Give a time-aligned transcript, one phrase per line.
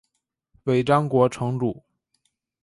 [0.63, 1.83] 尾张国城主。